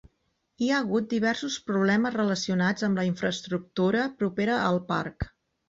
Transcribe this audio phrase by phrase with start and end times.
[0.61, 5.33] Hi ha hagut diversos problemes relacionats amb la infraestructura propera al parc.